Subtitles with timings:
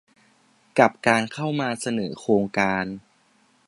[0.79, 2.85] กับการเข้ามาเสนอโครงการ